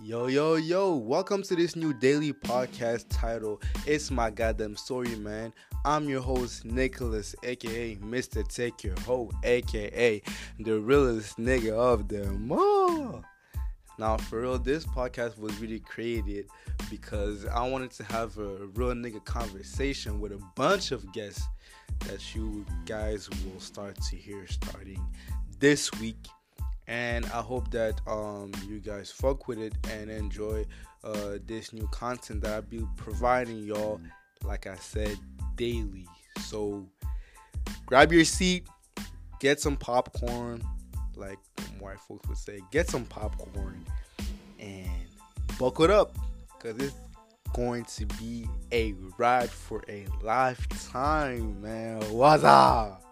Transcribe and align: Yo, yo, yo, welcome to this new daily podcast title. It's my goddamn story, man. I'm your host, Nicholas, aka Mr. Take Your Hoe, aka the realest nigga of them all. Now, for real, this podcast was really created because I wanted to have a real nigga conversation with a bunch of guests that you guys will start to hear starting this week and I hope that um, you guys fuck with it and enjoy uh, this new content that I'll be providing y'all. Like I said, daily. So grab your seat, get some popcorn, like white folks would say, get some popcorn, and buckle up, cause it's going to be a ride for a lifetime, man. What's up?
Yo, 0.00 0.28
yo, 0.28 0.54
yo, 0.54 0.94
welcome 0.94 1.42
to 1.42 1.56
this 1.56 1.74
new 1.74 1.92
daily 1.92 2.32
podcast 2.32 3.06
title. 3.08 3.60
It's 3.84 4.12
my 4.12 4.30
goddamn 4.30 4.76
story, 4.76 5.16
man. 5.16 5.52
I'm 5.84 6.08
your 6.08 6.20
host, 6.20 6.64
Nicholas, 6.64 7.34
aka 7.42 7.96
Mr. 7.96 8.46
Take 8.46 8.84
Your 8.84 8.94
Hoe, 9.00 9.28
aka 9.42 10.22
the 10.60 10.78
realest 10.78 11.36
nigga 11.36 11.72
of 11.72 12.06
them 12.06 12.52
all. 12.52 13.24
Now, 13.98 14.18
for 14.18 14.42
real, 14.42 14.60
this 14.60 14.86
podcast 14.86 15.36
was 15.36 15.58
really 15.58 15.80
created 15.80 16.46
because 16.88 17.44
I 17.46 17.66
wanted 17.66 17.90
to 17.92 18.04
have 18.04 18.38
a 18.38 18.66
real 18.74 18.94
nigga 18.94 19.24
conversation 19.24 20.20
with 20.20 20.30
a 20.30 20.40
bunch 20.54 20.92
of 20.92 21.12
guests 21.12 21.42
that 22.06 22.36
you 22.36 22.64
guys 22.86 23.28
will 23.28 23.58
start 23.58 24.00
to 24.02 24.16
hear 24.16 24.46
starting 24.46 25.04
this 25.58 25.90
week 25.94 26.28
and 26.88 27.26
I 27.26 27.42
hope 27.42 27.70
that 27.70 28.00
um, 28.06 28.50
you 28.66 28.80
guys 28.80 29.10
fuck 29.10 29.46
with 29.46 29.58
it 29.58 29.74
and 29.90 30.10
enjoy 30.10 30.64
uh, 31.04 31.34
this 31.46 31.74
new 31.74 31.86
content 31.88 32.42
that 32.42 32.54
I'll 32.54 32.62
be 32.62 32.84
providing 32.96 33.58
y'all. 33.58 34.00
Like 34.42 34.66
I 34.66 34.76
said, 34.76 35.16
daily. 35.56 36.06
So 36.40 36.86
grab 37.84 38.10
your 38.12 38.24
seat, 38.24 38.66
get 39.38 39.60
some 39.60 39.76
popcorn, 39.76 40.62
like 41.14 41.38
white 41.78 42.00
folks 42.00 42.26
would 42.26 42.38
say, 42.38 42.60
get 42.70 42.88
some 42.88 43.04
popcorn, 43.04 43.84
and 44.58 44.88
buckle 45.58 45.92
up, 45.92 46.16
cause 46.58 46.74
it's 46.78 46.94
going 47.52 47.84
to 47.84 48.06
be 48.18 48.48
a 48.72 48.94
ride 49.18 49.50
for 49.50 49.82
a 49.88 50.06
lifetime, 50.22 51.60
man. 51.60 52.00
What's 52.12 52.44
up? 52.44 53.07